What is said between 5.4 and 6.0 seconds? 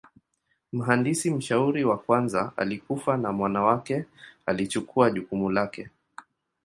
lake.